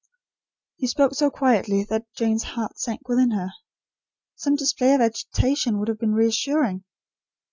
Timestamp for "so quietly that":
1.13-2.11